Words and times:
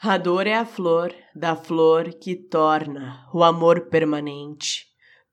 A 0.00 0.16
dor 0.16 0.46
é 0.46 0.54
a 0.54 0.64
flor 0.64 1.12
da 1.34 1.56
flor 1.56 2.14
que 2.14 2.36
torna 2.36 3.26
o 3.34 3.42
amor 3.42 3.88
permanente. 3.88 4.86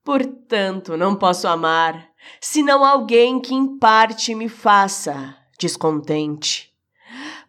Portanto, 0.03 0.97
não 0.97 1.15
posso 1.15 1.47
amar 1.47 2.09
senão 2.41 2.83
alguém 2.83 3.39
que 3.39 3.53
em 3.53 3.77
parte 3.77 4.33
me 4.33 4.49
faça 4.49 5.37
descontente. 5.59 6.73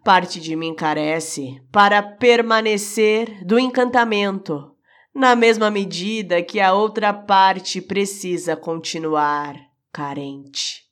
Parte 0.04 0.38
de 0.38 0.54
mim 0.54 0.74
carece 0.74 1.58
para 1.72 2.02
permanecer 2.02 3.42
do 3.46 3.58
encantamento, 3.58 4.72
na 5.14 5.34
mesma 5.34 5.70
medida 5.70 6.42
que 6.42 6.60
a 6.60 6.74
outra 6.74 7.14
parte 7.14 7.80
precisa 7.80 8.54
continuar 8.54 9.56
carente. 9.90 10.84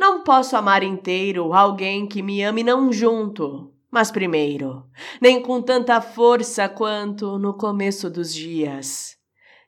Não 0.00 0.24
posso 0.24 0.56
amar 0.56 0.82
inteiro 0.82 1.52
alguém 1.52 2.06
que 2.06 2.22
me 2.22 2.42
ame 2.42 2.62
não 2.62 2.90
junto, 2.90 3.73
mas 3.94 4.10
primeiro, 4.10 4.82
nem 5.22 5.40
com 5.40 5.62
tanta 5.62 6.00
força 6.00 6.68
quanto 6.68 7.38
no 7.38 7.54
começo 7.54 8.10
dos 8.10 8.34
dias. 8.34 9.16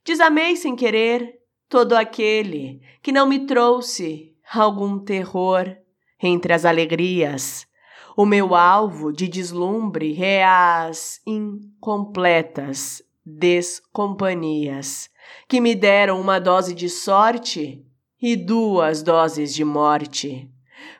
Desamei 0.04 0.56
sem 0.56 0.74
querer 0.74 1.36
todo 1.68 1.92
aquele 1.92 2.80
que 3.00 3.12
não 3.12 3.24
me 3.24 3.46
trouxe 3.46 4.34
algum 4.52 4.98
terror 4.98 5.76
entre 6.20 6.52
as 6.52 6.64
alegrias. 6.64 7.68
O 8.16 8.26
meu 8.26 8.56
alvo 8.56 9.12
de 9.12 9.28
deslumbre 9.28 10.20
é 10.20 10.44
as 10.44 11.20
incompletas 11.24 13.04
descompanhias 13.24 15.08
que 15.46 15.60
me 15.60 15.72
deram 15.72 16.20
uma 16.20 16.40
dose 16.40 16.74
de 16.74 16.88
sorte 16.88 17.86
e 18.20 18.34
duas 18.34 19.04
doses 19.04 19.54
de 19.54 19.64
morte. 19.64 20.50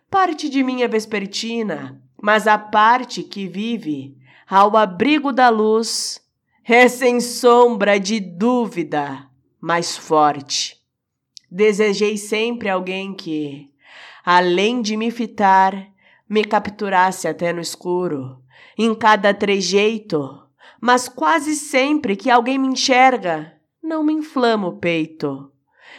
Parte 0.09 0.49
de 0.49 0.61
é 0.81 0.87
vespertina, 0.87 2.06
mas 2.27 2.49
a 2.49 2.59
parte 2.59 3.23
que 3.23 3.47
vive 3.47 4.19
ao 4.51 4.77
abrigo 4.77 5.33
da 5.33 5.49
luz 5.49 6.21
é 6.65 6.89
sem 6.89 7.21
sombra 7.21 8.01
de 8.01 8.19
dúvida 8.19 9.31
mais 9.61 9.97
forte. 9.97 10.77
Desejei 11.49 12.17
sempre 12.17 12.69
alguém 12.69 13.15
que, 13.15 13.71
além 14.25 14.83
de 14.83 14.97
me 14.97 15.13
fitar, 15.13 15.87
me 16.29 16.45
capturasse 16.45 17.29
até 17.29 17.53
no 17.53 17.61
escuro, 17.61 18.43
em 18.77 18.93
cada 18.93 19.33
trejeito, 19.33 20.49
mas 20.81 21.09
quase 21.09 21.55
sempre 21.55 22.17
que 22.17 22.29
alguém 22.29 22.59
me 22.59 22.67
enxerga, 22.67 23.57
não 23.81 24.03
me 24.03 24.13
inflama 24.13 24.67
o 24.67 24.79
peito. 24.79 25.53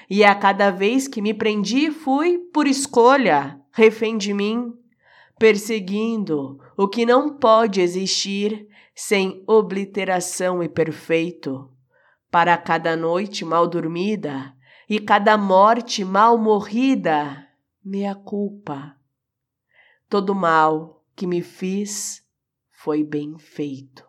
E 0.10 0.26
a 0.26 0.36
cada 0.36 0.72
vez 0.72 1.08
que 1.08 1.22
me 1.22 1.34
prendi, 1.34 1.90
fui, 1.90 2.38
por 2.54 2.68
escolha, 2.68 3.62
refém 3.72 4.18
de 4.18 4.34
mim, 4.34 4.74
perseguindo 5.38 6.60
o 6.76 6.88
que 6.88 7.06
não 7.06 7.38
pode 7.38 7.82
existir 7.82 8.68
sem 8.96 9.44
obliteração 9.48 10.64
e 10.64 10.70
perfeito. 10.70 11.70
Para 12.32 12.58
cada 12.58 12.96
noite 12.96 13.46
mal 13.46 13.68
dormida 13.68 14.54
e 14.90 15.00
cada 15.00 15.38
morte 15.38 16.04
mal 16.04 16.38
morrida, 16.38 17.48
meia 17.84 18.16
culpa. 18.16 18.96
Todo 20.10 20.34
mal 20.34 21.04
que 21.16 21.28
me 21.28 21.42
fiz 21.42 22.24
foi 22.72 23.04
bem 23.04 23.38
feito. 23.38 24.07